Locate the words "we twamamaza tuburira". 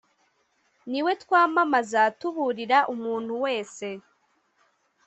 1.05-2.79